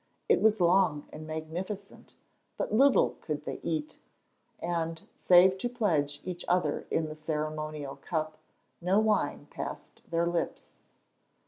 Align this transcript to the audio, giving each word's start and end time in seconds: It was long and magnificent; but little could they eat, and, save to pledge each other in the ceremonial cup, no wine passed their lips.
It 0.27 0.41
was 0.41 0.59
long 0.59 1.07
and 1.13 1.27
magnificent; 1.27 2.15
but 2.57 2.73
little 2.73 3.17
could 3.21 3.45
they 3.45 3.59
eat, 3.61 3.99
and, 4.59 5.03
save 5.15 5.59
to 5.59 5.69
pledge 5.69 6.21
each 6.23 6.43
other 6.47 6.87
in 6.89 7.07
the 7.07 7.13
ceremonial 7.15 7.97
cup, 7.97 8.39
no 8.81 8.97
wine 8.99 9.45
passed 9.51 10.01
their 10.09 10.25
lips. 10.25 10.77